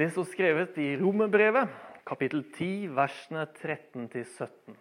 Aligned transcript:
Det 0.00 0.06
står 0.14 0.24
skrevet 0.30 0.78
i 0.80 0.94
Romerbrevet, 0.96 1.68
kapittel 2.08 2.40
10, 2.54 2.86
versene 2.96 3.42
13-17. 3.44 4.72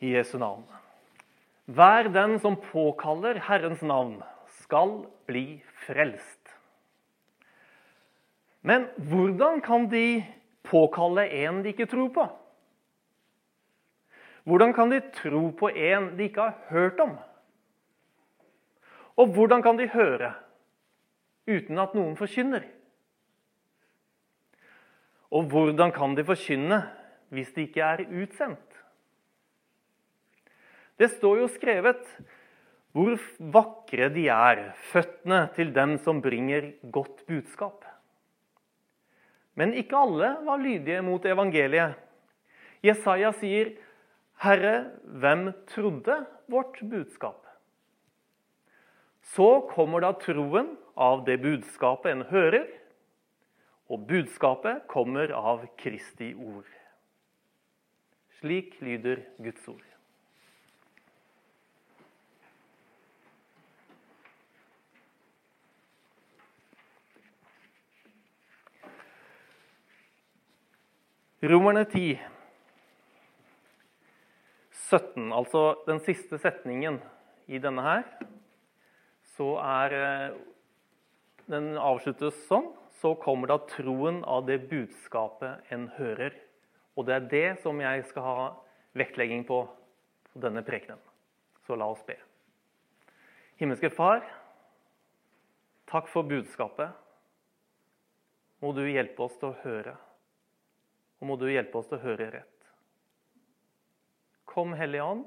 I 0.00 0.14
Jesu 0.14 0.38
navn. 0.40 0.64
Hver 1.68 2.08
den 2.08 2.38
som 2.40 2.56
påkaller 2.56 3.44
Herrens 3.44 3.84
navn, 3.84 4.22
skal 4.64 5.02
bli 5.28 5.60
frelst. 5.84 6.56
Men 8.64 8.88
hvordan 8.96 9.60
kan 9.60 9.90
de 9.92 10.22
påkalle 10.64 11.28
en 11.44 11.60
de 11.60 11.76
ikke 11.76 11.92
tror 11.92 12.08
på? 12.08 12.30
Hvordan 14.48 14.72
kan 14.72 14.96
de 14.96 15.04
tro 15.12 15.50
på 15.52 15.68
en 15.68 16.14
de 16.16 16.32
ikke 16.32 16.48
har 16.48 16.56
hørt 16.72 17.04
om? 17.04 17.20
Og 19.18 19.32
hvordan 19.34 19.62
kan 19.62 19.78
de 19.78 19.88
høre 19.90 20.34
uten 21.50 21.78
at 21.82 21.94
noen 21.96 22.16
forkynner? 22.18 22.66
Og 25.30 25.46
hvordan 25.50 25.92
kan 25.94 26.16
de 26.18 26.26
forkynne 26.26 26.82
hvis 27.30 27.52
de 27.54 27.66
ikke 27.68 27.86
er 27.86 28.04
utsendt? 28.22 28.78
Det 30.98 31.08
står 31.16 31.40
jo 31.40 31.48
skrevet 31.48 32.02
hvor 32.92 33.14
vakre 33.54 34.08
de 34.10 34.26
er, 34.34 34.64
føttene 34.90 35.44
til 35.54 35.70
dem 35.74 35.94
som 36.02 36.18
bringer 36.22 36.72
godt 36.90 37.22
budskap. 37.28 37.86
Men 39.54 39.74
ikke 39.78 39.98
alle 39.98 40.32
var 40.46 40.58
lydige 40.58 41.02
mot 41.06 41.24
evangeliet. 41.24 41.94
Jesaja 42.82 43.30
sier, 43.36 43.76
'Herre, 44.40 44.90
hvem 45.04 45.52
trodde 45.68 46.26
vårt 46.48 46.80
budskap?' 46.80 47.49
Så 49.30 49.60
kommer 49.70 50.02
da 50.02 50.10
troen 50.18 50.72
av 50.98 51.22
det 51.26 51.36
budskapet 51.42 52.10
en 52.10 52.24
hører, 52.32 52.66
og 53.90 54.08
budskapet 54.08 54.82
kommer 54.90 55.30
av 55.34 55.62
Kristi 55.78 56.32
ord. 56.34 56.66
Slik 58.40 58.74
lyder 58.82 59.22
Guds 59.38 59.68
ord. 59.70 59.86
Romerne 71.40 71.86
10, 71.86 72.18
17, 74.90 75.30
altså 75.32 75.62
den 75.86 76.02
siste 76.04 76.36
setningen 76.42 76.98
i 77.48 77.62
denne 77.62 77.86
her, 77.86 78.04
så 79.40 79.54
er 79.64 79.96
eh, 79.96 80.38
Den 81.50 81.72
avsluttes 81.80 82.36
sånn. 82.46 82.68
Så 83.00 83.14
kommer 83.18 83.48
da 83.48 83.56
troen 83.64 84.20
av 84.28 84.44
det 84.46 84.58
budskapet 84.68 85.72
en 85.72 85.88
hører. 85.96 86.36
Og 86.94 87.08
det 87.08 87.14
er 87.16 87.28
det 87.30 87.46
som 87.62 87.80
jeg 87.80 88.04
skal 88.10 88.26
ha 88.26 88.42
vektlegging 89.00 89.46
på 89.48 89.64
på 90.30 90.42
denne 90.42 90.62
prekenen. 90.62 91.00
Så 91.66 91.74
la 91.74 91.88
oss 91.90 92.02
be. 92.06 92.16
Himmelske 93.60 93.90
Far, 93.92 94.22
takk 95.90 96.08
for 96.12 96.26
budskapet. 96.28 96.94
Må 98.60 98.72
du 98.76 98.84
hjelpe 98.86 99.24
oss 99.24 99.36
til 99.40 99.50
å 99.50 99.58
høre. 99.64 99.96
Og 101.20 101.28
må 101.28 101.36
du 101.40 101.48
hjelpe 101.50 101.80
oss 101.80 101.88
til 101.90 101.98
å 101.98 102.04
høre 102.04 102.30
rett. 102.36 102.70
Kom, 104.48 104.74
Hellige 104.76 105.04
Ånd. 105.04 105.26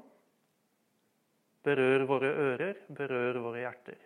Berør 1.64 2.04
våre 2.08 2.30
ører, 2.30 2.80
berør 2.92 3.38
våre 3.46 3.62
hjerter. 3.62 4.00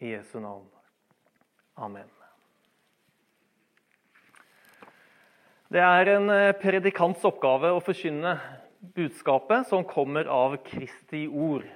I 0.00 0.14
Jesu 0.14 0.38
navn. 0.40 0.68
Amen. 1.80 2.08
Det 5.70 5.80
er 5.80 6.10
en 6.16 6.32
eh, 6.34 6.52
predikants 6.58 7.24
oppgave 7.24 7.70
å 7.72 7.82
forkynne 7.84 8.34
budskapet 8.96 9.68
som 9.70 9.84
kommer 9.86 10.28
av 10.28 10.56
Kristi 10.66 11.26
ord. 11.28 11.68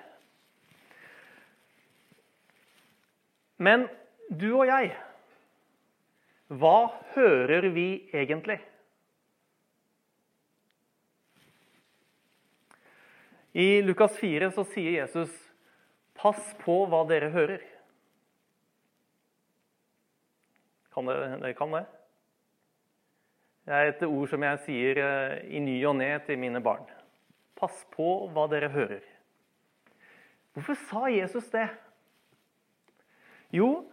Men 3.57 3.87
du 4.29 4.51
og 4.57 4.67
jeg 4.67 4.93
hva 6.53 6.93
hører 7.15 7.71
vi 7.73 7.89
egentlig? 8.13 8.59
I 13.55 13.83
Lukas 13.87 14.17
4 14.19 14.51
så 14.51 14.65
sier 14.67 14.99
Jesus, 14.99 15.31
'Pass 16.15 16.55
på 16.59 16.85
hva 16.91 17.05
dere 17.07 17.31
hører'. 17.31 17.63
Kan 20.95 21.07
dere, 21.07 21.39
dere 21.39 21.55
kan 21.55 21.71
det? 21.75 21.85
Det 23.65 23.75
er 23.75 23.91
et 23.93 24.03
ord 24.03 24.29
som 24.29 24.43
jeg 24.43 24.61
sier 24.67 25.01
eh, 25.01 25.39
i 25.57 25.63
ny 25.63 25.77
og 25.87 25.97
ne 25.97 26.11
til 26.27 26.39
mine 26.39 26.61
barn. 26.63 26.85
Pass 27.55 27.87
på 27.95 28.27
hva 28.35 28.49
dere 28.51 28.69
hører. 28.75 29.07
Hvorfor 30.55 30.79
sa 30.91 31.07
Jesus 31.11 31.47
det? 31.55 31.69
Jo, 33.55 33.87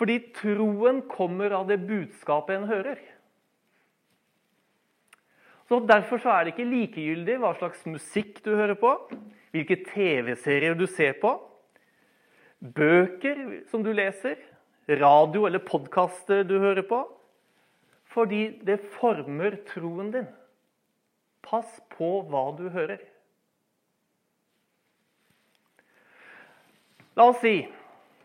fordi 0.00 0.18
troen 0.36 1.02
kommer 1.08 1.52
av 1.60 1.68
det 1.68 1.78
budskapet 1.84 2.56
en 2.56 2.68
hører. 2.72 3.00
Så 5.68 5.80
Derfor 5.88 6.20
så 6.20 6.30
er 6.30 6.44
det 6.44 6.54
ikke 6.54 6.68
likegyldig 6.68 7.38
hva 7.40 7.54
slags 7.56 7.84
musikk 7.88 8.42
du 8.44 8.52
hører 8.52 8.76
på, 8.76 8.92
hvilke 9.54 9.78
TV-serier 9.86 10.76
du 10.76 10.84
ser 10.90 11.16
på, 11.22 11.32
bøker 12.60 13.62
som 13.70 13.84
du 13.84 13.92
leser, 13.92 14.36
radio 14.88 15.46
eller 15.48 15.64
podkaster 15.64 16.44
du 16.44 16.58
hører 16.58 16.84
på. 16.88 17.00
Fordi 18.14 18.60
det 18.62 18.82
former 18.94 19.56
troen 19.72 20.12
din. 20.14 20.28
Pass 21.44 21.80
på 21.96 22.20
hva 22.30 22.44
du 22.56 22.68
hører. 22.72 23.00
La 27.16 27.30
oss 27.30 27.40
si 27.42 27.62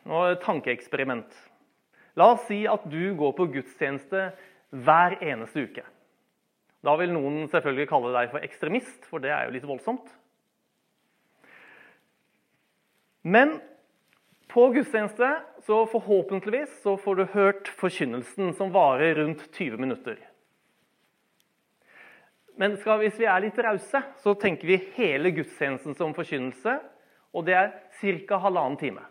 nå 0.10 0.24
er 0.26 0.36
et 0.36 0.44
tankeeksperiment. 0.44 1.30
La 2.18 2.34
oss 2.34 2.46
si 2.48 2.64
at 2.70 2.86
du 2.90 3.14
går 3.18 3.34
på 3.38 3.48
gudstjeneste 3.54 4.30
hver 4.74 5.18
eneste 5.22 5.66
uke. 5.68 5.84
Da 6.86 6.96
vil 7.00 7.12
noen 7.12 7.50
selvfølgelig 7.52 7.90
kalle 7.90 8.14
deg 8.16 8.32
for 8.32 8.46
ekstremist, 8.46 9.04
for 9.10 9.24
det 9.24 9.34
er 9.36 9.48
jo 9.48 9.56
litt 9.58 9.68
voldsomt. 9.68 10.08
Men 13.28 13.58
på 14.50 14.70
gudstjeneste 14.74 15.28
så 15.68 15.84
forhåpentligvis 15.92 16.80
så 16.84 16.96
får 16.98 17.20
du 17.20 17.26
hørt 17.36 17.68
forkynnelsen, 17.82 18.54
som 18.58 18.72
varer 18.74 19.20
rundt 19.20 19.44
20 19.52 19.78
minutter. 19.78 20.18
Men 22.60 22.76
skal, 22.80 23.00
hvis 23.04 23.20
vi 23.20 23.28
er 23.30 23.44
litt 23.44 23.60
rause, 23.64 24.02
så 24.20 24.34
tenker 24.40 24.68
vi 24.68 24.80
hele 24.98 25.32
gudstjenesten 25.36 25.96
som 25.96 26.16
forkynnelse. 26.16 26.80
Og 27.32 27.46
det 27.48 27.56
er 27.56 27.70
ca. 28.28 28.40
halvannen 28.42 28.80
time. 28.80 29.06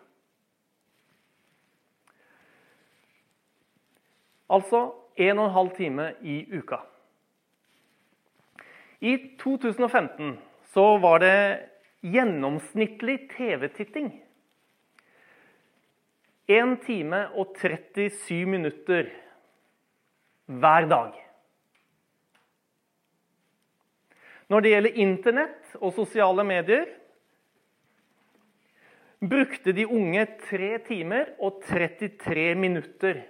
Altså 4.48 4.88
1 5.16 5.36
12 5.36 5.70
time 5.76 6.12
i 6.20 6.42
uka. 6.58 6.82
I 9.00 9.36
2015 9.38 10.38
så 10.72 10.86
var 10.98 11.22
det 11.22 11.68
gjennomsnittlig 12.00 13.30
TV-titting 13.36 14.10
1 16.48 16.76
time 16.86 17.26
og 17.36 17.56
37 17.60 18.46
minutter 18.48 19.10
hver 20.48 20.86
dag. 20.88 21.16
Når 24.48 24.64
det 24.64 24.70
gjelder 24.72 25.00
Internett 25.04 25.74
og 25.76 25.92
sosiale 25.92 26.44
medier, 26.48 26.86
brukte 29.20 29.74
de 29.76 29.84
unge 29.84 30.24
3 30.48 30.70
timer 30.86 31.34
og 31.36 31.60
33 31.68 32.54
minutter 32.56 33.20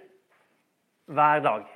hver 1.11 1.43
dag. 1.43 1.67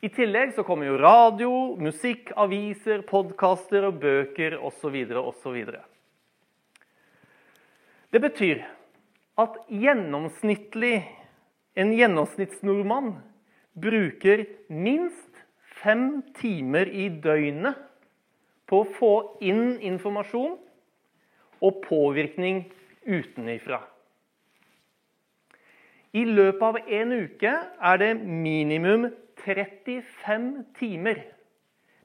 I 0.00 0.08
tillegg 0.08 0.54
så 0.56 0.64
kommer 0.64 0.88
jo 0.88 0.96
radio, 0.96 1.52
musikk, 1.76 2.30
aviser, 2.40 3.02
podkaster 3.04 3.84
og 3.90 3.98
bøker 4.00 4.56
osv. 4.56 4.96
osv. 5.20 5.58
Det 8.10 8.22
betyr 8.24 8.62
at 9.40 9.58
gjennomsnittlig 9.68 10.94
en 11.76 11.92
gjennomsnittsnordmann 11.94 13.12
bruker 13.76 14.46
minst 14.72 15.44
fem 15.82 16.22
timer 16.40 16.88
i 16.88 17.10
døgnet 17.20 17.76
på 18.70 18.82
å 18.82 18.90
få 18.96 19.14
inn 19.44 19.76
informasjon 19.84 20.56
og 21.60 21.80
påvirkning 21.84 22.64
utenifra. 23.04 23.82
I 26.16 26.24
løpet 26.26 26.62
av 26.66 26.78
en 27.00 27.18
uke 27.20 27.52
er 27.60 28.00
det 28.00 28.14
minimum 28.18 29.10
35 29.44 30.64
timer 30.78 31.22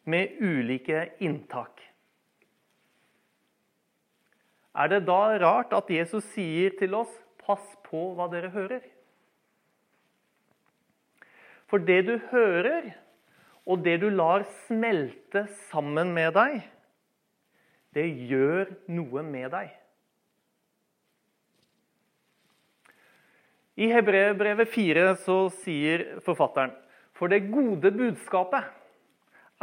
med 0.05 0.37
ulike 0.41 1.09
inntak. 1.19 1.81
Er 4.75 4.91
det 4.91 5.05
da 5.07 5.37
rart 5.39 5.73
at 5.73 5.89
Jesus 5.89 6.25
sier 6.33 6.75
til 6.79 6.95
oss 6.95 7.11
'pass 7.39 7.63
på 7.85 8.13
hva 8.15 8.27
dere 8.31 8.51
hører'? 8.51 8.91
For 11.67 11.77
det 11.77 12.05
du 12.05 12.17
hører, 12.31 12.93
og 13.65 13.83
det 13.83 14.01
du 14.01 14.09
lar 14.09 14.45
smelte 14.67 15.47
sammen 15.71 16.13
med 16.13 16.33
deg, 16.33 16.61
det 17.95 18.05
gjør 18.29 18.75
noe 18.87 19.23
med 19.23 19.49
deg. 19.51 19.71
I 23.75 23.89
Hebreerbrevet 23.91 24.69
4 24.71 25.15
så 25.25 25.49
sier 25.63 26.05
forfatteren 26.23 26.75
For 27.15 27.31
det 27.31 27.47
gode 27.51 27.91
budskapet 27.95 28.67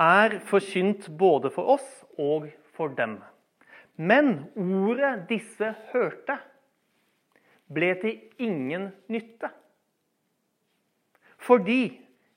er 0.00 0.38
forkynt 0.48 1.10
både 1.20 1.50
for 1.52 1.74
oss 1.76 1.88
og 2.16 2.48
for 2.72 2.94
dem. 2.96 3.18
Men 4.00 4.46
ordet 4.56 5.26
disse 5.28 5.74
hørte, 5.92 6.38
ble 7.72 7.92
til 8.00 8.44
ingen 8.44 8.90
nytte. 9.12 9.50
Fordi 11.42 11.82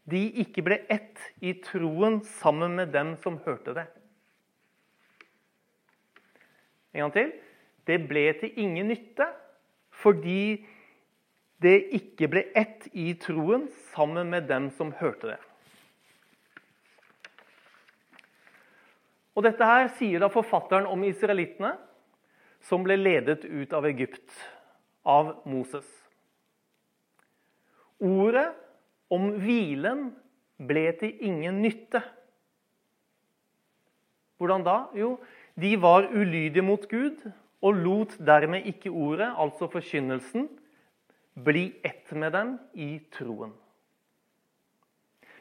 de 0.10 0.22
ikke 0.44 0.64
ble 0.66 0.80
ett 0.92 1.22
i 1.42 1.56
troen 1.64 2.20
sammen 2.40 2.76
med 2.80 2.92
dem 2.94 3.16
som 3.24 3.40
hørte 3.46 3.74
det. 3.78 3.88
En 6.96 7.06
gang 7.06 7.16
til. 7.16 7.34
Det 7.86 8.00
ble 8.10 8.30
til 8.40 8.56
ingen 8.60 8.90
nytte 8.90 9.28
fordi 9.96 10.66
det 11.64 11.76
ikke 11.96 12.28
ble 12.32 12.44
ett 12.58 12.88
i 12.94 13.14
troen 13.20 13.68
sammen 13.94 14.30
med 14.34 14.50
dem 14.50 14.70
som 14.76 14.94
hørte 15.00 15.34
det. 15.34 15.40
Og 19.36 19.44
Dette 19.44 19.68
her 19.68 19.90
sier 19.98 20.24
da 20.24 20.32
forfatteren 20.32 20.88
om 20.88 21.04
israelittene 21.04 21.74
som 22.66 22.84
ble 22.86 22.98
ledet 23.00 23.44
ut 23.46 23.74
av 23.76 23.88
Egypt 23.88 24.32
av 25.06 25.34
Moses. 25.48 25.86
Ordet 28.00 28.48
om 29.12 29.30
hvilen 29.40 30.08
ble 30.58 30.86
til 31.00 31.26
ingen 31.28 31.62
nytte. 31.64 32.02
Hvordan 34.40 34.64
da? 34.66 34.78
Jo, 34.96 35.16
de 35.56 35.76
var 35.80 36.10
ulydige 36.12 36.64
mot 36.66 36.88
Gud 36.92 37.22
og 37.66 37.80
lot 37.80 38.16
dermed 38.20 38.68
ikke 38.68 38.92
ordet, 38.92 39.30
altså 39.32 39.68
forkynnelsen, 39.72 40.50
bli 41.36 41.80
ett 41.84 42.12
med 42.12 42.32
dem 42.32 42.58
i 42.74 43.00
troen. 43.00 43.54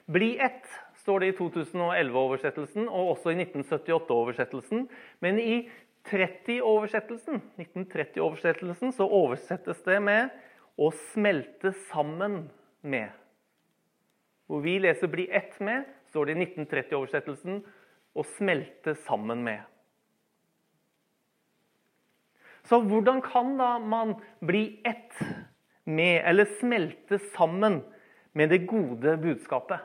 Bli 0.07 0.39
ett 0.39 0.67
står 0.95 1.21
det 1.21 1.27
i 1.27 1.37
2011-oversettelsen 1.39 2.89
og 2.89 3.15
også 3.15 3.33
i 3.33 3.39
1978-oversettelsen. 3.45 4.87
Men 5.25 5.39
i 5.41 5.69
30-oversettelsen 6.11 7.41
1930-oversettelsen 7.57 8.93
så 8.93 9.07
oversettes 9.09 9.83
det 9.87 10.01
med 10.03 10.31
'å 10.77 10.91
smelte 11.13 11.73
sammen 11.73 12.51
med'. 12.83 13.13
Hvor 14.47 14.61
vi 14.61 14.79
leser 14.79 15.07
'bli 15.07 15.29
ett 15.31 15.61
med', 15.61 15.85
står 16.11 16.25
det 16.27 16.33
i 16.37 16.45
1930-oversettelsen 16.45 17.63
'å 18.17 18.23
smelte 18.37 18.95
sammen 18.95 19.45
med'. 19.45 19.65
Så 22.65 22.81
hvordan 22.81 23.21
kan 23.23 23.57
da 23.59 23.79
man 23.79 24.15
bli 24.41 24.81
ett 24.85 25.13
med, 25.85 26.23
eller 26.25 26.49
smelte 26.61 27.19
sammen 27.35 27.81
med 28.33 28.51
det 28.53 28.65
gode 28.69 29.17
budskapet? 29.21 29.83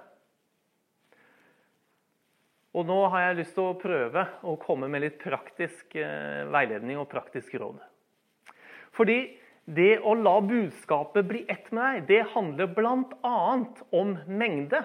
Og 2.78 2.86
nå 2.86 3.00
har 3.10 3.24
jeg 3.24 3.40
lyst 3.40 3.56
til 3.58 3.66
å 3.66 3.78
prøve 3.82 4.26
å 4.46 4.56
komme 4.62 4.88
med 4.92 5.02
litt 5.04 5.18
praktisk 5.22 5.96
eh, 5.98 6.46
veiledning 6.54 7.00
og 7.02 7.10
praktisk 7.10 7.56
råd. 7.58 7.80
Fordi 8.94 9.20
det 9.70 10.00
å 10.06 10.16
la 10.18 10.38
budskapet 10.42 11.28
bli 11.30 11.44
ett 11.50 11.70
med 11.76 12.06
deg, 12.06 12.08
det 12.10 12.32
handler 12.34 12.70
bl.a. 12.74 13.40
om 13.94 14.16
mengde. 14.26 14.82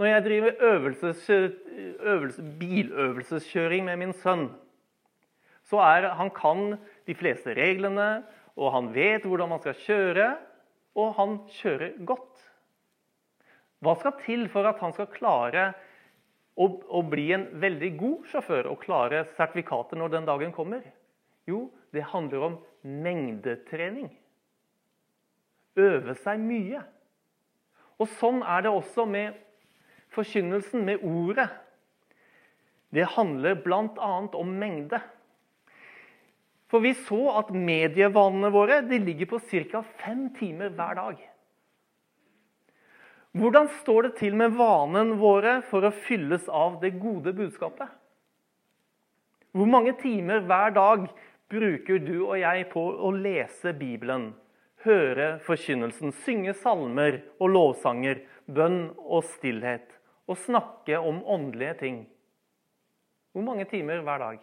Når 0.00 0.08
jeg 0.08 0.24
driver 0.26 0.62
øvelses, 0.68 1.26
øvelse, 1.30 2.44
biløvelseskjøring 2.60 3.84
med 3.88 4.00
min 4.00 4.14
sønn, 4.16 4.48
så 5.68 5.80
er 5.84 6.08
han 6.18 6.32
kan 6.34 6.76
de 7.08 7.16
fleste 7.16 7.54
reglene, 7.56 8.24
og 8.58 8.72
han 8.74 8.90
vet 8.94 9.24
hvordan 9.26 9.52
man 9.54 9.62
skal 9.62 9.78
kjøre, 9.84 10.26
og 10.98 11.14
han 11.16 11.38
kjører 11.60 11.96
godt. 12.04 12.42
Hva 13.82 13.94
skal 13.98 14.18
til 14.22 14.44
for 14.52 14.68
at 14.68 14.82
han 14.82 14.92
skal 14.94 15.10
klare 15.10 15.70
å 16.54 17.00
bli 17.08 17.30
en 17.34 17.46
veldig 17.62 17.92
god 17.98 18.26
sjåfør 18.30 18.68
og 18.70 18.82
klare 18.84 19.24
sertifikatet 19.38 19.98
når 19.98 20.12
den 20.12 20.28
dagen 20.28 20.52
kommer? 20.54 20.84
Jo, 21.48 21.70
det 21.90 22.04
handler 22.12 22.46
om 22.50 22.58
mengdetrening. 22.82 24.10
Øve 25.80 26.14
seg 26.20 26.42
mye. 26.44 26.82
Og 27.98 28.10
sånn 28.20 28.42
er 28.44 28.66
det 28.66 28.72
også 28.72 29.06
med 29.08 29.40
forkynnelsen, 30.12 30.84
med 30.84 31.02
ordet. 31.02 31.48
Det 32.92 33.06
handler 33.14 33.56
bl.a. 33.64 34.12
om 34.36 34.54
mengde. 34.60 35.00
For 36.72 36.80
vi 36.80 36.94
så 36.96 37.20
at 37.36 37.50
medievanene 37.52 38.48
våre 38.48 38.80
ligger 38.88 39.28
på 39.28 39.38
ca. 39.44 39.82
fem 40.00 40.30
timer 40.38 40.70
hver 40.72 40.94
dag. 40.96 41.18
Hvordan 43.36 43.68
står 43.80 44.06
det 44.06 44.12
til 44.16 44.36
med 44.36 44.54
vanen 44.56 45.18
våre 45.20 45.58
for 45.68 45.84
å 45.84 45.90
fylles 45.92 46.48
av 46.48 46.78
det 46.80 46.94
gode 47.00 47.34
budskapet? 47.36 47.88
Hvor 49.52 49.68
mange 49.68 49.92
timer 50.00 50.40
hver 50.48 50.72
dag 50.72 51.04
bruker 51.52 52.00
du 52.00 52.14
og 52.22 52.38
jeg 52.40 52.68
på 52.72 52.80
å 52.80 53.10
lese 53.12 53.74
Bibelen, 53.76 54.30
høre 54.84 55.42
forkynnelsen, 55.44 56.12
synge 56.24 56.54
salmer 56.56 57.20
og 57.36 57.52
lovsanger, 57.52 58.22
bønn 58.48 58.94
og 58.96 59.28
stillhet, 59.34 59.92
og 60.24 60.40
snakke 60.40 60.96
om 60.96 61.20
åndelige 61.20 61.76
ting? 61.84 62.00
Hvor 63.36 63.44
mange 63.44 63.68
timer 63.68 64.00
hver 64.04 64.24
dag? 64.24 64.40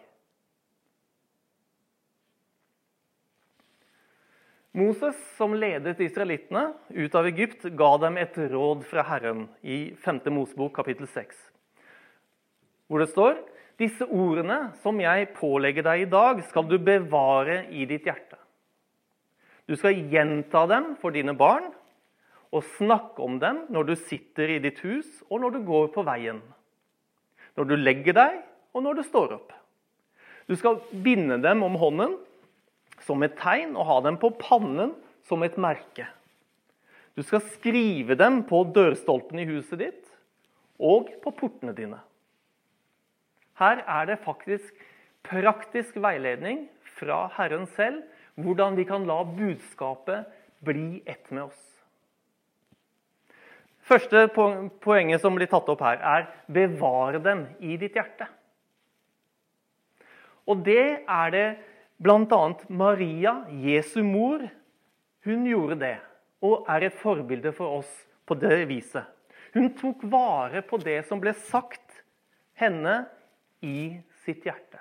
Moses, 4.70 5.16
som 5.34 5.54
ledet 5.58 5.98
israelittene 5.98 6.68
ut 6.94 7.14
av 7.18 7.26
Egypt, 7.26 7.64
ga 7.74 7.88
dem 7.98 8.18
et 8.22 8.36
råd 8.52 8.84
fra 8.86 9.02
Herren 9.08 9.48
i 9.66 9.96
5. 9.98 10.20
Mosebok 10.30 10.76
kapittel 10.76 11.08
6, 11.10 11.34
hvor 12.86 13.02
det 13.02 13.08
står 13.10 13.40
disse 13.80 14.06
ordene 14.06 14.68
som 14.84 15.00
jeg 15.02 15.32
pålegger 15.34 15.88
deg 15.88 16.04
i 16.04 16.10
dag, 16.12 16.44
skal 16.46 16.68
du 16.70 16.76
bevare 16.78 17.64
i 17.74 17.88
ditt 17.88 18.06
hjerte. 18.06 18.38
Du 19.66 19.74
skal 19.78 19.98
gjenta 20.12 20.66
dem 20.70 20.92
for 21.02 21.14
dine 21.14 21.34
barn 21.34 21.66
og 22.54 22.66
snakke 22.76 23.22
om 23.26 23.38
dem 23.42 23.64
når 23.74 23.90
du 23.90 23.94
sitter 23.98 24.54
i 24.54 24.62
ditt 24.62 24.82
hus 24.86 25.08
og 25.30 25.42
når 25.42 25.56
du 25.56 25.60
går 25.66 25.90
på 25.94 26.06
veien. 26.06 26.38
Når 27.58 27.70
du 27.70 27.78
legger 27.78 28.18
deg 28.18 28.40
og 28.74 28.86
når 28.86 29.00
du 29.00 29.06
står 29.06 29.38
opp. 29.40 29.54
Du 30.46 30.54
skal 30.58 30.78
binde 30.90 31.38
dem 31.42 31.62
om 31.66 31.78
hånden 31.78 32.18
som 33.06 33.22
et 33.24 33.36
tegn 33.40 33.76
og 33.76 33.88
ha 33.88 33.98
dem 34.04 34.18
på 34.20 34.32
pannen 34.40 34.94
som 35.28 35.42
et 35.46 35.56
merke. 35.60 36.06
Du 37.16 37.22
skal 37.26 37.42
skrive 37.56 38.16
dem 38.18 38.42
på 38.48 38.62
dørstolpen 38.74 39.42
i 39.42 39.48
huset 39.48 39.80
ditt 39.82 40.06
og 40.80 41.10
på 41.22 41.32
portene 41.36 41.74
dine. 41.76 41.98
Her 43.60 43.82
er 43.84 44.06
det 44.08 44.22
faktisk 44.24 44.76
praktisk 45.26 45.98
veiledning 46.00 46.64
fra 46.96 47.26
Herren 47.36 47.66
selv 47.76 48.04
hvordan 48.40 48.78
vi 48.78 48.86
kan 48.88 49.04
la 49.08 49.20
budskapet 49.26 50.30
bli 50.64 51.02
ett 51.04 51.28
med 51.30 51.50
oss. 51.50 51.60
Første 53.90 54.28
poenget 54.80 55.20
som 55.20 55.34
blir 55.34 55.50
tatt 55.50 55.68
opp 55.68 55.80
her, 55.82 55.98
er 55.98 56.28
'bevare 56.46 57.18
dem 57.18 57.46
i 57.58 57.76
ditt 57.76 57.96
hjerte'. 57.96 58.28
Og 60.46 60.64
det 60.64 61.04
er 61.08 61.30
det 61.30 61.58
Bl.a. 62.00 62.54
Maria, 62.68 63.44
Jesu 63.50 64.02
mor, 64.02 64.46
hun 65.24 65.44
gjorde 65.44 65.76
det 65.82 65.96
og 66.40 66.64
er 66.72 66.86
et 66.86 66.96
forbilde 66.96 67.52
for 67.52 67.80
oss 67.82 67.90
på 68.24 68.38
det 68.40 68.62
viset. 68.70 69.04
Hun 69.52 69.68
tok 69.76 70.06
vare 70.08 70.62
på 70.64 70.78
det 70.80 71.02
som 71.08 71.20
ble 71.20 71.34
sagt 71.36 72.00
henne 72.56 73.02
i 73.60 74.00
sitt 74.24 74.46
hjerte. 74.48 74.80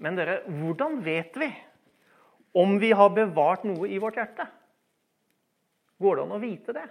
Men 0.00 0.16
dere, 0.16 0.40
hvordan 0.48 0.98
vet 1.04 1.36
vi 1.40 1.50
om 2.56 2.78
vi 2.80 2.94
har 2.96 3.12
bevart 3.12 3.64
noe 3.68 3.88
i 3.92 4.00
vårt 4.00 4.16
hjerte? 4.20 4.48
Går 6.00 6.16
det 6.16 6.24
an 6.24 6.36
å 6.36 6.42
vite 6.42 6.74
det? 6.76 6.88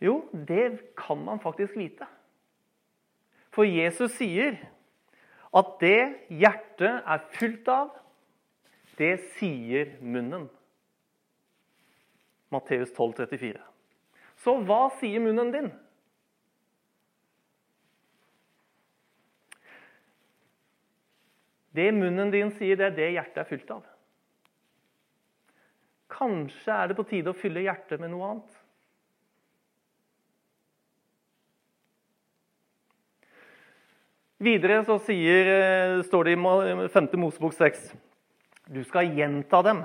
Jo, 0.00 0.20
det 0.32 0.94
kan 0.96 1.20
man 1.24 1.40
faktisk 1.42 1.76
vite. 1.76 2.06
For 3.54 3.66
Jesus 3.66 4.14
sier 4.18 4.58
at 5.50 5.74
det 5.82 6.02
hjertet 6.30 7.02
er 7.02 7.24
fylt 7.34 7.68
av, 7.70 7.90
det 9.00 9.16
sier 9.38 9.96
munnen. 10.02 10.46
Matteus 12.50 12.90
12, 12.92 13.26
34. 13.30 13.62
Så 14.40 14.56
hva 14.66 14.82
sier 14.98 15.22
munnen 15.22 15.52
din? 15.54 15.70
Det 21.70 21.90
munnen 21.94 22.32
din 22.34 22.50
sier, 22.58 22.78
det 22.78 22.88
er 22.88 22.96
det 22.96 23.10
hjertet 23.14 23.42
er 23.44 23.50
fylt 23.50 23.74
av. 23.74 23.84
Kanskje 26.10 26.74
er 26.74 26.90
det 26.90 26.98
på 26.98 27.06
tide 27.06 27.30
å 27.30 27.38
fylle 27.38 27.62
hjertet 27.62 28.02
med 28.02 28.10
noe 28.12 28.32
annet. 28.32 28.59
Videre 34.40 34.80
så 34.88 34.96
sier, 35.04 35.48
eh, 35.52 36.02
står 36.06 36.24
det 36.24 36.32
i 36.32 36.88
5. 36.88 37.08
Mosebok 37.20 37.52
6 37.52 37.90
du 38.70 38.84
skal 38.86 39.10
gjenta 39.16 39.62
dem. 39.66 39.82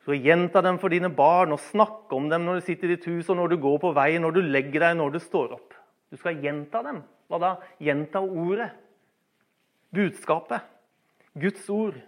Du 0.00 0.08
skal 0.08 0.24
gjenta 0.24 0.62
dem 0.64 0.78
for 0.80 0.92
dine 0.92 1.10
barn 1.12 1.52
og 1.52 1.60
snakke 1.60 2.16
om 2.16 2.30
dem 2.32 2.46
når 2.46 2.60
du 2.60 2.64
sitter 2.64 2.88
i 2.88 2.96
ditt 2.96 3.04
hus, 3.10 3.28
og 3.28 3.36
når 3.36 3.52
du 3.52 3.56
går 3.60 3.76
på 3.82 3.92
vei, 3.96 4.16
når 4.18 4.36
du 4.36 4.40
legger 4.40 4.86
deg, 4.86 4.96
når 4.96 5.12
du 5.12 5.20
står 5.20 5.52
opp. 5.58 5.76
Du 6.08 6.16
skal 6.16 6.40
gjenta 6.40 6.82
dem. 6.86 7.02
Hva 7.28 7.40
da? 7.42 7.52
Gjenta 7.84 8.24
ordet. 8.24 8.70
Budskapet. 9.94 10.64
Guds 11.36 11.68
ord. 11.68 12.00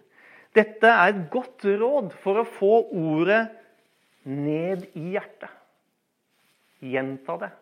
Dette 0.56 0.88
er 0.88 1.12
et 1.12 1.22
godt 1.32 1.68
råd 1.68 2.12
for 2.24 2.40
å 2.40 2.48
få 2.48 2.72
ordet 2.96 3.44
ned 4.24 4.88
i 4.96 5.12
hjertet. 5.18 5.52
Gjenta 6.80 7.36
det. 7.44 7.54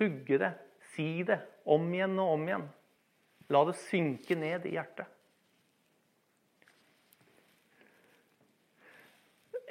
Pugge 0.00 0.40
det. 0.40 0.54
Si 0.96 1.10
det 1.28 1.42
om 1.64 1.88
igjen 1.94 2.18
og 2.20 2.36
om 2.36 2.46
igjen. 2.48 2.64
La 3.52 3.64
det 3.68 3.76
synke 3.80 4.36
ned 4.38 4.66
i 4.66 4.76
hjertet. 4.76 5.08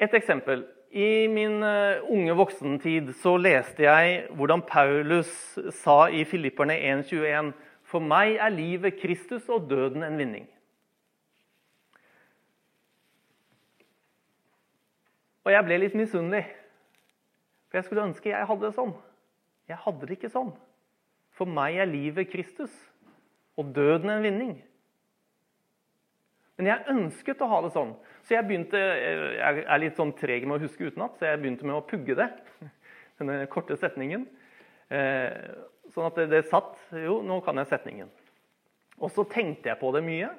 Et 0.01 0.13
eksempel. 0.17 0.63
I 0.91 1.27
min 1.31 1.61
eh, 1.63 2.01
unge 2.11 2.33
voksentid 2.35 3.13
så 3.21 3.37
leste 3.39 3.85
jeg 3.85 4.25
hvordan 4.35 4.63
Paulus 4.67 5.29
sa 5.77 6.09
i 6.11 6.25
Filipperne 6.27 6.75
1,21.: 6.75 7.53
For 7.87 8.03
meg 8.03 8.35
er 8.35 8.51
livet 8.51 8.99
Kristus 8.99 9.47
og 9.49 9.69
døden 9.69 10.03
en 10.03 10.17
vinning. 10.19 10.49
Og 15.45 15.53
jeg 15.53 15.65
ble 15.65 15.79
litt 15.81 15.95
misunnelig. 15.97 16.43
For 17.69 17.79
jeg 17.79 17.87
skulle 17.87 18.09
ønske 18.09 18.29
jeg 18.29 18.47
hadde 18.47 18.67
det 18.67 18.75
sånn. 18.75 18.93
Jeg 19.71 19.79
hadde 19.85 20.07
det 20.07 20.17
ikke 20.17 20.33
sånn. 20.33 20.51
For 21.37 21.49
meg 21.49 21.79
er 21.79 21.89
livet 21.89 22.29
Kristus 22.31 22.73
og 23.59 23.71
døden 23.75 24.11
en 24.11 24.23
vinning. 24.23 24.53
Men 26.59 26.69
jeg 26.69 26.93
ønsket 26.93 27.41
å 27.41 27.49
ha 27.49 27.59
det 27.65 27.71
sånn. 27.73 27.95
Så 28.21 28.35
jeg 28.35 28.45
begynte, 28.45 28.77
jeg 28.77 29.63
er 29.65 29.81
litt 29.81 29.97
sånn 29.97 30.13
treg 30.17 30.43
med 30.45 30.59
å 30.59 30.65
huske 30.65 30.91
utenat, 30.91 31.15
så 31.17 31.31
jeg 31.31 31.39
begynte 31.41 31.65
med 31.65 31.79
å 31.79 31.85
pugge 31.87 32.17
det. 32.19 32.27
Denne 33.17 33.39
korte 33.49 33.77
setningen. 33.81 34.27
Eh, 34.93 35.31
sånn 35.93 36.09
at 36.09 36.19
det, 36.19 36.27
det 36.33 36.41
satt 36.51 36.75
Jo, 36.93 37.21
nå 37.25 37.39
kan 37.45 37.57
jeg 37.61 37.71
setningen. 37.71 38.11
Og 39.01 39.09
så 39.15 39.25
tenkte 39.25 39.71
jeg 39.71 39.79
på 39.81 39.89
det 39.95 40.03
mye. 40.05 40.29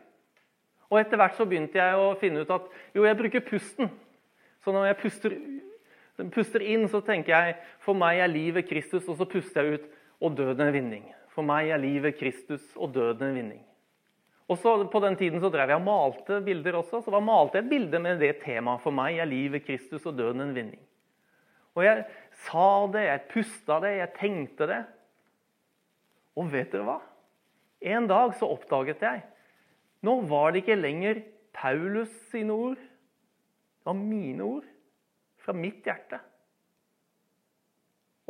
Og 0.93 1.01
etter 1.01 1.19
hvert 1.19 1.39
så 1.39 1.47
begynte 1.49 1.81
jeg 1.81 1.99
å 1.99 2.13
finne 2.21 2.45
ut 2.45 2.55
at 2.55 2.71
jo, 2.95 3.07
jeg 3.07 3.19
bruker 3.19 3.45
pusten. 3.47 3.91
Så 4.63 4.75
når 4.75 4.91
jeg 4.91 4.99
puster, 5.01 5.37
puster 6.35 6.63
inn, 6.63 6.85
så 6.91 7.01
tenker 7.03 7.33
jeg 7.33 7.57
for 7.83 7.99
meg 7.99 8.21
er 8.23 8.31
livet 8.31 8.69
Kristus, 8.69 9.09
og 9.09 9.19
så 9.19 9.27
puster 9.27 9.65
jeg 9.65 9.81
ut 9.81 9.91
og 10.23 10.37
døden 10.39 10.69
en 10.69 10.75
vinning. 10.75 11.05
For 11.35 11.45
meg 11.47 11.73
er 11.73 11.81
livet 11.83 12.19
Kristus 12.19 12.65
og 12.77 12.93
døden 12.95 13.29
en 13.29 13.39
vinning. 13.41 13.63
Og 14.51 14.59
så 14.59 14.75
På 14.91 15.01
den 15.01 15.17
tiden 15.17 15.41
så 15.41 15.49
drev 15.49 15.71
jeg 15.71 15.81
og 15.81 15.87
malte 15.87 16.41
bilder 16.45 16.77
også. 16.83 17.01
Så 17.03 17.11
da 17.11 17.21
malte 17.21 17.59
jeg 17.59 17.65
et 17.65 17.71
bilde 17.71 17.99
med 17.99 18.21
det 18.21 18.37
temaet. 18.43 18.83
For 18.83 18.95
meg 18.95 19.19
er 19.19 19.29
livet 19.29 19.65
Kristus 19.65 20.07
og 20.07 20.19
døden 20.19 20.45
en 20.45 20.55
vinning. 20.55 20.83
Og 21.75 21.85
jeg 21.87 22.05
sa 22.45 22.87
det, 22.93 23.05
jeg 23.07 23.29
pusta 23.33 23.79
det, 23.81 23.93
jeg 23.97 24.13
tenkte 24.19 24.69
det. 24.69 24.83
Og 26.37 26.51
vet 26.53 26.73
dere 26.73 26.85
hva? 26.85 26.99
En 27.83 28.07
dag 28.07 28.35
så 28.39 28.47
oppdaget 28.47 29.03
jeg 29.03 29.23
Nå 30.03 30.21
var 30.27 30.53
det 30.53 30.63
ikke 30.63 30.77
lenger 30.79 31.23
Paulus 31.55 32.11
sine 32.31 32.53
ord. 32.53 32.79
Det 32.79 33.87
var 33.87 33.99
mine 33.99 34.43
ord. 34.43 34.67
Fra 35.43 35.55
mitt 35.55 35.87
hjerte. 35.87 36.19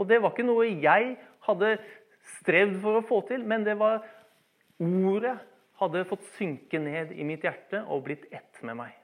Og 0.03 0.09
det 0.11 0.19
var 0.19 0.35
ikke 0.35 0.47
noe 0.49 0.67
jeg 0.67 1.15
hadde 1.47 1.77
strevd 2.41 2.81
for 2.83 2.99
å 2.99 3.07
få 3.07 3.21
til, 3.29 3.45
men 3.47 3.63
det 3.67 3.77
var 3.79 4.03
ordet 4.83 5.37
hadde 5.79 6.09
fått 6.11 6.27
synke 6.37 6.81
ned 6.83 7.15
i 7.15 7.27
mitt 7.27 7.47
hjerte 7.47 7.85
og 7.87 8.03
blitt 8.09 8.27
ett 8.35 8.59
med 8.67 8.81
meg. 8.81 8.99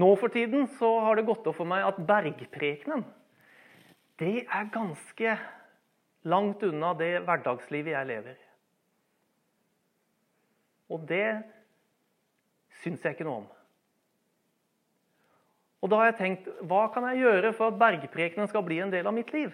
Nå 0.00 0.10
for 0.18 0.30
tiden 0.30 0.68
så 0.78 0.88
har 1.06 1.18
det 1.18 1.26
gått 1.26 1.46
opp 1.50 1.58
for 1.58 1.68
meg 1.68 1.82
at 1.86 1.98
bergprekenen 2.06 3.02
det 4.20 4.44
er 4.44 4.68
ganske 4.70 5.34
langt 6.28 6.62
unna 6.66 6.92
det 6.94 7.14
hverdagslivet 7.24 7.94
jeg 7.94 8.08
lever. 8.10 8.36
Og 10.92 11.06
det 11.08 11.40
syns 12.82 13.02
jeg 13.04 13.16
ikke 13.16 13.26
noe 13.26 13.42
om. 13.42 13.48
Og 15.80 15.88
da 15.88 16.00
har 16.00 16.10
jeg 16.10 16.18
tenkt 16.18 16.48
hva 16.68 16.86
kan 16.92 17.06
jeg 17.08 17.22
gjøre 17.24 17.52
for 17.56 17.72
at 17.72 17.80
bergprekenen 17.80 18.48
skal 18.50 18.64
bli 18.66 18.80
en 18.84 18.92
del 18.92 19.06
av 19.08 19.16
mitt 19.16 19.32
liv? 19.32 19.52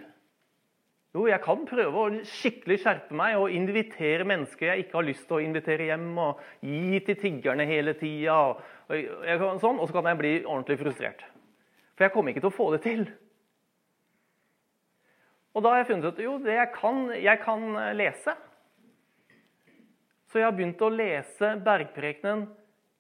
Jo, 1.17 1.23
jeg 1.31 1.41
kan 1.41 1.63
prøve 1.65 1.97
å 1.97 2.17
skikkelig 2.29 2.77
skjerpe 2.83 3.17
meg 3.17 3.39
og 3.41 3.53
invitere 3.55 4.27
mennesker 4.29 4.69
jeg 4.69 4.85
ikke 4.85 4.99
har 4.99 5.07
lyst 5.07 5.25
til 5.25 5.39
å 5.39 5.45
invitere 5.47 5.87
hjem, 5.89 6.11
og 6.21 6.43
gi 6.61 6.99
til 7.07 7.17
tiggerne 7.23 7.65
hele 7.69 7.95
tida. 7.97 8.35
Og, 8.51 9.63
sånn, 9.63 9.79
og 9.81 9.87
så 9.87 9.97
kan 9.97 10.11
jeg 10.11 10.21
bli 10.21 10.33
ordentlig 10.43 10.77
frustrert. 10.83 11.25
For 11.97 12.05
jeg 12.05 12.13
kommer 12.13 12.35
ikke 12.35 12.45
til 12.45 12.53
å 12.53 12.59
få 12.59 12.69
det 12.75 12.83
til. 12.85 13.07
Og 15.57 15.65
da 15.65 15.73
har 15.73 15.81
jeg 15.81 15.89
funnet 15.95 16.11
ut 16.11 16.21
jo, 16.21 16.37
jeg 16.53 16.73
kan, 16.75 17.01
jeg 17.17 17.41
kan 17.47 17.65
lese. 17.97 18.37
Så 20.29 20.43
jeg 20.43 20.51
har 20.51 20.57
begynt 20.59 20.83
å 20.85 20.93
lese 20.93 21.55
Bergprekenen 21.65 22.45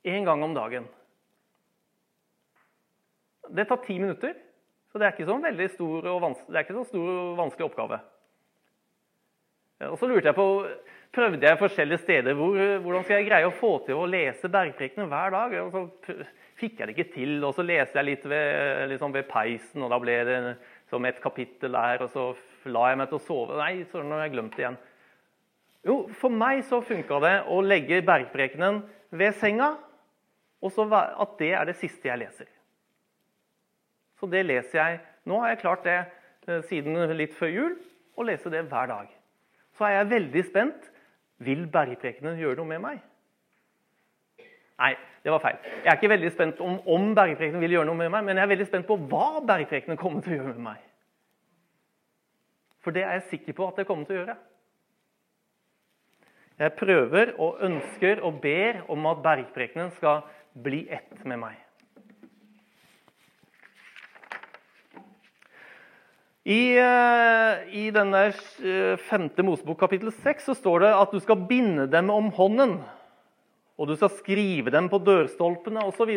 én 0.08 0.24
gang 0.24 0.40
om 0.46 0.56
dagen. 0.56 0.86
Det 3.54 3.66
tar 3.68 3.82
ti 3.84 3.98
minutter. 4.00 4.34
Så 4.90 5.00
det 5.00 5.06
er 5.06 5.14
ikke, 5.14 5.28
sånn 5.28 5.44
veldig 5.44 5.66
stor 5.74 6.06
og 6.08 6.20
vanskelig, 6.22 6.84
stor 6.88 7.08
og 7.12 7.32
vanskelig 7.40 7.66
oppgave. 7.66 7.98
Og 9.90 9.98
så 10.00 10.08
lurte 10.08 10.30
jeg 10.30 10.36
på, 10.38 10.46
prøvde 11.12 11.44
jeg 11.44 11.60
forskjellige 11.60 12.00
steder 12.00 12.36
hvor, 12.38 12.56
hvordan 12.80 13.04
skal 13.04 13.18
jeg 13.18 13.26
greie 13.28 13.48
å 13.48 13.52
få 13.58 13.74
til 13.84 14.00
å 14.00 14.08
lese 14.08 14.48
bergprekene 14.48 15.08
hver 15.10 15.34
dag. 15.34 15.56
Og 15.66 15.74
så 15.74 16.16
fikk 16.56 16.80
jeg 16.80 16.88
det 16.88 16.96
ikke 16.96 17.12
til. 17.12 17.36
Og 17.44 17.52
så 17.58 17.66
leste 17.66 18.00
jeg 18.00 18.08
litt 18.08 18.24
ved, 18.30 18.86
liksom 18.94 19.12
ved 19.12 19.28
peisen, 19.28 19.84
og 19.84 19.92
da 19.92 20.00
ble 20.00 20.16
det 20.28 20.40
som 20.88 21.04
et 21.04 21.20
kapittel 21.20 21.76
der. 21.76 22.06
Og 22.06 22.12
så 22.14 22.26
la 22.72 22.88
jeg 22.90 23.02
meg 23.02 23.12
til 23.12 23.20
å 23.20 23.24
sove. 23.28 23.60
Nei, 23.60 23.84
så 23.90 24.00
har 24.00 24.24
jeg 24.24 24.36
glemt 24.38 24.56
det 24.56 24.64
igjen. 24.64 24.80
Jo, 25.86 26.00
for 26.18 26.34
meg 26.34 26.64
så 26.66 26.80
funka 26.82 27.20
det 27.22 27.36
å 27.52 27.60
legge 27.62 28.00
bergprekenen 28.02 28.80
ved 29.14 29.36
senga, 29.38 29.76
og 30.64 30.72
så 30.74 30.88
at 30.96 31.36
det 31.38 31.52
er 31.54 31.68
det 31.68 31.76
siste 31.78 32.08
jeg 32.08 32.24
leser. 32.24 32.48
Så 34.20 34.28
det 34.30 34.46
leser 34.46 34.78
jeg 34.80 35.00
Nå 35.26 35.40
har 35.42 35.50
jeg 35.50 35.62
klart 35.64 35.82
det 35.82 35.96
eh, 36.46 36.60
siden 36.68 36.94
litt 37.18 37.34
før 37.34 37.50
jul, 37.50 37.72
å 38.14 38.22
lese 38.22 38.50
det 38.52 38.62
hver 38.70 38.86
dag. 38.86 39.08
Så 39.74 39.88
er 39.88 39.98
jeg 39.98 40.12
veldig 40.12 40.44
spent. 40.46 40.92
Vil 41.42 41.66
bergprekenen 41.68 42.38
gjøre 42.40 42.60
noe 42.60 42.70
med 42.70 42.80
meg? 42.80 43.00
Nei, 44.80 44.92
det 45.24 45.32
var 45.32 45.42
feil. 45.42 45.58
Jeg 45.82 45.90
er 45.90 45.98
ikke 45.98 46.12
veldig 46.12 46.30
spent 46.32 46.62
om, 46.64 46.78
om 46.88 47.10
bergprekenen 47.16 47.60
vil 47.64 47.74
gjøre 47.74 47.88
noe 47.88 47.98
med 47.98 48.12
meg, 48.14 48.24
men 48.24 48.38
jeg 48.38 48.46
er 48.46 48.52
veldig 48.54 48.68
spent 48.68 48.88
på 48.88 48.96
hva 49.10 49.42
bergprekenen 49.44 50.00
kommer 50.00 50.24
til 50.24 50.36
å 50.36 50.38
gjøre 50.38 50.54
med 50.54 50.64
meg. 50.68 50.82
For 52.84 52.94
det 52.94 53.02
er 53.02 53.18
jeg 53.18 53.26
sikker 53.32 53.58
på 53.58 53.66
at 53.66 53.80
det 53.80 53.88
kommer 53.88 54.06
til 54.06 54.16
å 54.16 54.20
gjøre. 54.22 54.38
Jeg 56.56 56.76
prøver 56.78 57.34
og 57.42 57.60
ønsker 57.66 58.22
og 58.24 58.40
ber 58.40 58.84
om 58.92 59.08
at 59.10 59.24
bergprekenen 59.24 59.90
skal 59.98 60.22
bli 60.64 60.86
ett 60.88 61.24
med 61.28 61.42
meg. 61.42 61.65
I, 66.46 66.78
eh, 66.78 67.74
I 67.74 67.88
denne 67.90 68.20
eh, 68.30 68.92
femte 69.08 69.42
Mosebok 69.42 69.80
kapittel 69.80 70.12
6 70.14 70.44
så 70.46 70.54
står 70.54 70.84
det 70.84 70.90
at 70.94 71.10
du 71.10 71.18
skal 71.18 71.40
binde 71.48 71.88
dem 71.90 72.12
om 72.14 72.28
hånden. 72.36 72.76
Og 73.74 73.88
du 73.90 73.96
skal 73.98 74.12
skrive 74.14 74.70
dem 74.70 74.86
på 74.92 75.00
dørstolpene 75.02 75.82
osv. 75.88 76.12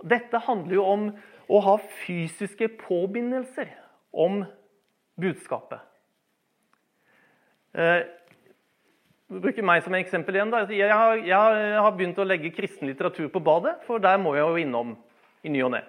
Dette 0.00 0.40
handler 0.46 0.78
jo 0.78 0.86
om 0.88 1.04
å 1.50 1.60
ha 1.66 1.74
fysiske 2.06 2.70
påbindelser 2.80 3.68
om 4.16 4.46
budskapet. 5.20 5.84
Eh, 7.76 8.08
bruker 9.28 9.68
meg 9.74 9.84
som 9.84 9.98
eksempel 10.00 10.40
igjen. 10.40 10.56
Da. 10.56 10.64
Jeg, 10.72 10.88
har, 10.88 11.20
jeg 11.20 11.84
har 11.84 11.98
begynt 12.00 12.22
å 12.24 12.28
legge 12.30 12.54
kristen 12.56 12.88
litteratur 12.88 13.28
på 13.28 13.44
badet, 13.44 13.76
for 13.84 14.00
der 14.00 14.16
må 14.24 14.38
jeg 14.38 14.48
jo 14.48 14.64
innom 14.64 14.96
i 15.44 15.52
ny 15.52 15.66
og 15.68 15.74
ne. 15.76 15.84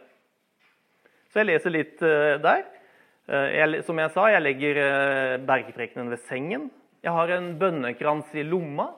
Så 1.32 1.40
jeg 1.40 1.54
leser 1.54 1.78
litt 1.80 1.96
der. 2.04 2.68
Eh, 3.30 3.50
jeg, 3.58 3.84
som 3.86 4.00
jeg 4.02 4.14
sa, 4.16 4.28
jeg 4.32 4.44
legger 4.44 4.82
eh, 4.82 5.38
bergprekenen 5.46 6.12
ved 6.14 6.22
sengen. 6.30 6.70
Jeg 7.02 7.14
har 7.16 7.34
en 7.36 7.54
bønnekrans 7.60 8.34
i 8.38 8.46
lomma. 8.46 8.92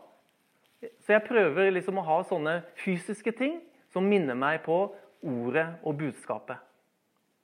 Så 1.04 1.16
jeg 1.16 1.26
prøver 1.28 1.72
liksom 1.72 2.02
å 2.02 2.08
ha 2.08 2.20
sånne 2.28 2.58
fysiske 2.84 3.32
ting 3.38 3.62
som 3.94 4.08
minner 4.10 4.36
meg 4.36 4.64
på 4.66 4.86
ordet 5.24 5.68
og 5.88 5.96
budskapet. 6.02 6.60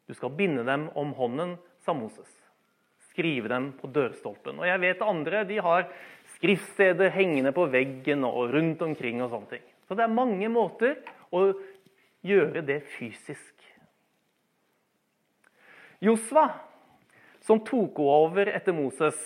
Du 0.10 0.16
skal 0.18 0.34
binde 0.36 0.66
dem 0.68 0.90
om 0.98 1.14
hånden, 1.16 1.56
sa 1.86 1.94
Moses. 1.96 2.32
Skrive 3.12 3.52
dem 3.52 3.72
på 3.80 3.88
dørstolpen. 3.94 4.60
Og 4.60 4.68
jeg 4.68 4.82
vet 4.82 5.04
andre 5.06 5.46
de 5.48 5.60
har 5.64 5.88
skriftsteder 6.36 7.14
hengende 7.14 7.54
på 7.56 7.68
veggen 7.72 8.26
og 8.28 8.52
rundt 8.56 8.82
omkring. 8.82 9.22
og 9.22 9.30
sånne 9.30 9.54
ting. 9.56 9.66
Så 9.88 9.96
det 9.96 10.04
er 10.04 10.14
mange 10.14 10.50
måter 10.50 10.98
å 11.32 11.54
gjøre 12.26 12.62
det 12.66 12.82
fysisk. 12.98 13.56
Josva, 16.04 16.48
som 17.50 17.62
tok 17.66 17.98
over 18.04 18.52
etter 18.54 18.76
Moses, 18.78 19.18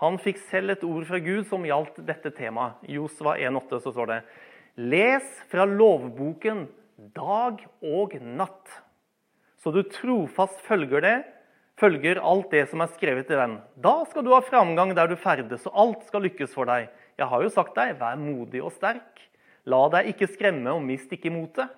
han 0.00 0.16
fikk 0.22 0.38
selv 0.48 0.72
et 0.72 0.84
ord 0.86 1.04
fra 1.04 1.18
Gud 1.20 1.44
som 1.50 1.66
gjaldt 1.66 1.98
dette 2.06 2.30
temaet. 2.32 2.78
Josva 2.88 3.34
1,8 3.36 3.80
så 3.84 3.92
står 3.92 4.08
det 4.08 4.18
Les 4.88 5.26
fra 5.50 5.66
lovboken 5.68 6.64
dag 7.12 7.60
og 7.84 8.14
natt, 8.24 8.72
så 9.60 9.74
du 9.74 9.82
trofast 9.90 10.62
følger 10.64 11.04
det, 11.04 11.16
følger 11.78 12.22
alt 12.24 12.48
det 12.54 12.64
som 12.70 12.80
er 12.80 12.94
skrevet 12.94 13.28
i 13.34 13.38
den. 13.38 13.58
Da 13.76 13.98
skal 14.08 14.24
du 14.24 14.32
ha 14.32 14.40
framgang 14.42 14.94
der 14.96 15.10
du 15.10 15.18
ferdes, 15.18 15.66
og 15.68 15.76
alt 15.84 16.08
skal 16.08 16.24
lykkes 16.24 16.54
for 16.56 16.70
deg. 16.70 16.88
Jeg 17.18 17.28
har 17.28 17.44
jo 17.44 17.52
sagt 17.52 17.76
deg, 17.76 17.98
vær 18.00 18.16
modig 18.18 18.62
og 18.64 18.72
sterk. 18.78 19.20
La 19.68 19.84
deg 19.92 20.14
ikke 20.14 20.30
skremme 20.30 20.72
og 20.72 20.86
mist 20.86 21.12
ikke 21.12 21.34
motet. 21.34 21.68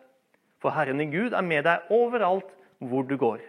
For 0.61 0.77
Herren 0.77 1.01
din 1.01 1.11
Gud 1.11 1.35
er 1.35 1.43
med 1.43 1.67
deg 1.67 1.91
overalt 1.91 2.53
hvor 2.79 3.09
du 3.09 3.17
går. 3.19 3.41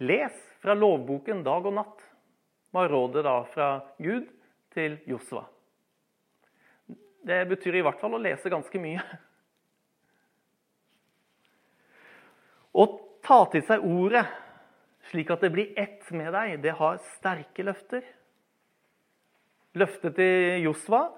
Les 0.00 0.36
fra 0.62 0.74
lovboken 0.76 1.42
dag 1.44 1.66
og 1.68 1.74
natt 1.76 2.04
var 2.72 2.88
rådet 2.88 3.24
da 3.26 3.34
fra 3.52 3.70
Gud 4.00 4.28
til 4.72 4.96
Josva. 5.10 5.42
Det 7.20 7.42
betyr 7.50 7.76
i 7.76 7.82
hvert 7.84 8.00
fall 8.00 8.16
å 8.16 8.22
lese 8.22 8.52
ganske 8.52 8.80
mye. 8.80 9.02
Å 12.72 12.84
ta 13.26 13.42
til 13.52 13.64
seg 13.66 13.84
ordet 13.84 14.24
slik 15.10 15.30
at 15.34 15.44
det 15.44 15.50
blir 15.52 15.76
ett 15.78 16.06
med 16.14 16.32
deg, 16.32 16.60
det 16.62 16.74
har 16.78 17.00
sterke 17.16 17.64
løfter. 17.66 18.04
Løftet 19.78 20.16
til 20.16 20.64
Josva 20.64 21.08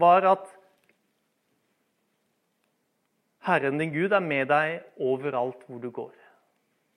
var 0.00 0.26
at 0.28 0.46
Herren 3.48 3.80
din 3.80 3.92
Gud 3.94 4.12
er 4.12 4.24
med 4.24 4.50
deg 4.52 5.00
overalt 5.00 5.64
hvor 5.66 5.80
du 5.82 5.88
går. 5.90 6.12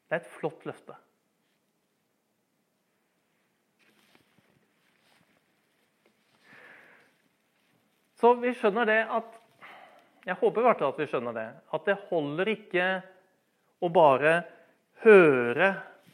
Det 0.07 0.19
er 0.19 0.21
et 0.21 0.35
flott 0.37 0.67
løfte. 0.67 0.95
Så 8.23 8.29
vi 8.39 8.53
skjønner 8.55 8.87
det 8.87 9.01
at 9.11 9.39
Jeg 10.23 10.39
håper 10.39 10.61
i 10.61 10.63
hvert 10.63 10.79
fall 10.79 10.93
at 10.93 10.99
vi 11.01 11.05
skjønner 11.11 11.33
det. 11.35 11.49
At 11.75 11.83
det 11.89 11.97
holder 12.07 12.49
ikke 12.53 12.85
å 13.83 13.89
bare 13.91 14.37
høre 15.03 15.67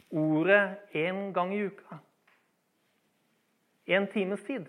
ordet 0.09 0.63
én 0.97 1.27
gang 1.35 1.51
i 1.53 1.59
uka. 1.69 1.99
En 3.93 4.07
times 4.09 4.41
tid. 4.47 4.65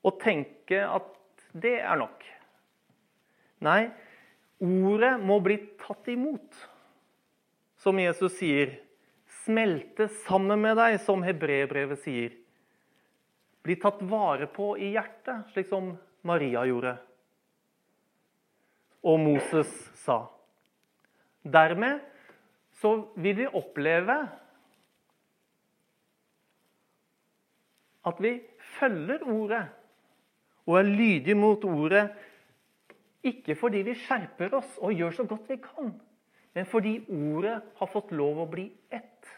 Og 0.00 0.16
tenke 0.22 0.80
at 0.80 1.12
det 1.52 1.74
er 1.82 2.00
nok. 2.00 2.24
Nei, 3.68 3.90
ordet 4.64 5.12
må 5.20 5.36
bli 5.44 5.58
tatt 5.84 6.08
imot. 6.08 6.56
Som 7.84 8.00
Jesus 8.00 8.40
sier. 8.40 8.78
Smelte 9.44 10.08
sammen 10.24 10.64
med 10.64 10.80
deg, 10.80 10.96
som 11.04 11.20
hebreerbrevet 11.28 12.00
sier 12.08 12.32
bli 13.66 13.76
tatt 13.82 14.02
vare 14.06 14.46
på 14.46 14.76
i 14.78 14.92
hjertet, 14.94 15.50
slik 15.50 15.66
som 15.66 15.90
Maria 16.26 16.62
gjorde. 16.68 16.94
Og 19.06 19.18
Moses 19.22 19.70
sa. 20.02 20.20
Dermed 21.42 22.02
så 22.80 22.92
vil 23.18 23.36
vi 23.40 23.48
oppleve 23.50 24.16
at 28.06 28.22
vi 28.22 28.32
følger 28.78 29.26
ordet 29.26 29.64
og 30.66 30.78
er 30.78 30.90
lydige 30.90 31.38
mot 31.38 31.62
ordet, 31.66 32.08
ikke 33.26 33.54
fordi 33.58 33.82
vi 33.86 33.94
skjerper 33.98 34.54
oss 34.58 34.76
og 34.82 34.94
gjør 34.94 35.14
så 35.14 35.26
godt 35.26 35.50
vi 35.50 35.58
kan, 35.62 35.94
men 36.54 36.68
fordi 36.70 36.98
ordet 37.10 37.60
har 37.78 37.90
fått 37.90 38.14
lov 38.14 38.42
å 38.42 38.50
bli 38.50 38.66
ett 38.90 39.32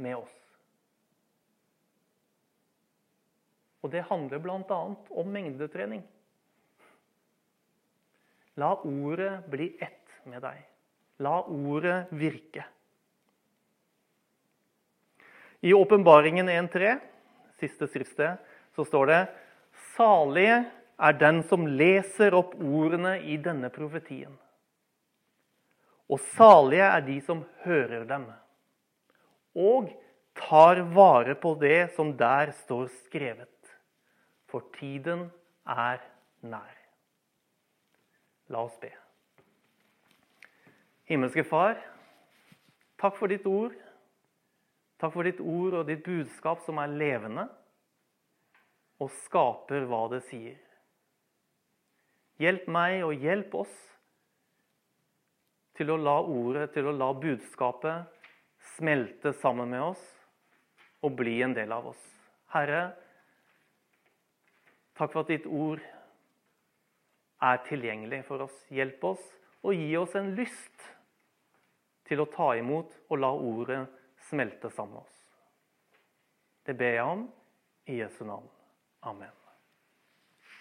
med 0.00 0.16
oss. 0.20 0.41
Og 3.82 3.90
det 3.90 4.04
handler 4.06 4.42
bl.a. 4.42 4.80
om 5.10 5.32
mengdetrening. 5.34 6.02
La 8.60 8.74
ordet 8.84 9.46
bli 9.50 9.72
ett 9.80 10.20
med 10.28 10.42
deg. 10.44 10.60
La 11.24 11.40
ordet 11.48 12.12
virke. 12.14 12.64
I 15.62 15.72
Åpenbaringen 15.74 16.50
1.3, 16.50 16.96
siste 17.58 17.86
skriftsted, 17.86 18.38
så 18.74 18.84
står 18.84 19.06
det 19.06 19.20
Salige 19.94 20.62
er 21.02 21.18
den 21.18 21.42
som 21.46 21.66
leser 21.66 22.34
opp 22.34 22.54
ordene 22.58 23.16
i 23.22 23.38
denne 23.40 23.70
profetien. 23.72 24.34
Og 26.10 26.20
salige 26.34 26.86
er 26.86 27.04
de 27.06 27.16
som 27.24 27.44
hører 27.64 28.04
dem, 28.08 28.26
og 29.54 29.88
tar 30.36 30.82
vare 30.92 31.34
på 31.38 31.54
det 31.60 31.92
som 31.96 32.12
der 32.18 32.52
står 32.64 32.90
skrevet 33.06 33.61
for 34.52 34.68
tiden 34.76 35.30
er 35.66 36.02
nær. 36.44 36.76
La 38.52 38.66
oss 38.66 38.76
be. 38.82 38.90
Himmelske 41.08 41.44
Far, 41.48 41.78
takk 43.00 43.16
for 43.18 43.32
ditt 43.32 43.48
ord. 43.48 43.74
Takk 45.00 45.16
for 45.16 45.26
ditt 45.26 45.40
ord 45.40 45.80
og 45.80 45.88
ditt 45.88 46.04
budskap 46.06 46.60
som 46.62 46.78
er 46.78 46.92
levende 46.92 47.48
og 49.02 49.10
skaper 49.24 49.88
hva 49.90 50.04
det 50.12 50.20
sier. 50.28 50.60
Hjelp 52.42 52.68
meg 52.70 53.02
og 53.06 53.18
hjelp 53.18 53.54
oss 53.58 53.74
til 55.78 55.90
å 55.90 55.98
la 55.98 56.20
ordet, 56.22 56.68
til 56.74 56.86
å 56.86 56.94
la 56.94 57.10
budskapet 57.18 58.22
smelte 58.76 59.32
sammen 59.42 59.72
med 59.72 59.82
oss 59.90 60.02
og 61.02 61.16
bli 61.18 61.40
en 61.42 61.54
del 61.56 61.72
av 61.74 61.90
oss. 61.90 62.02
Herre, 62.54 62.92
Takk 64.98 65.12
for 65.12 65.24
at 65.24 65.32
ditt 65.32 65.46
ord 65.46 65.82
er 67.42 67.62
tilgjengelig 67.68 68.22
for 68.28 68.44
oss. 68.46 68.56
Hjelp 68.70 69.04
oss 69.12 69.24
og 69.62 69.76
gi 69.78 69.90
oss 69.98 70.16
en 70.18 70.34
lyst 70.38 70.88
til 72.08 72.22
å 72.22 72.28
ta 72.30 72.52
imot 72.58 72.94
og 73.08 73.22
la 73.22 73.32
ordet 73.32 73.82
smelte 74.28 74.70
sammen 74.70 74.98
med 74.98 75.04
oss. 75.04 75.20
Det 76.66 76.76
ber 76.78 76.98
jeg 76.98 77.14
om 77.16 77.28
i 77.90 78.02
Jesu 78.02 78.24
navn. 78.24 78.50
Amen. 79.02 79.41